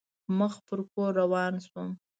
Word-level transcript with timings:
مخ 0.37 0.53
په 0.67 0.75
کور 0.93 1.11
روان 1.21 1.53
شوم. 1.65 1.89